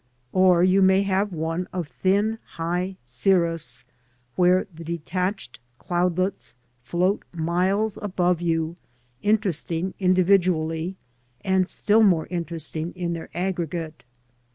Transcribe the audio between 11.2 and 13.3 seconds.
and still more interesting in their